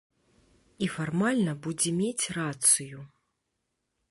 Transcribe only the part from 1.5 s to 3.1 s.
будзе мець рацыю.